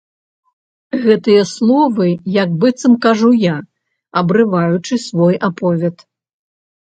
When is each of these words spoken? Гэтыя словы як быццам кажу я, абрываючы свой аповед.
Гэтыя 1.01 1.41
словы 1.55 2.07
як 2.43 2.49
быццам 2.63 2.93
кажу 3.05 3.29
я, 3.43 3.57
абрываючы 4.21 4.95
свой 5.07 5.35
аповед. 5.49 5.95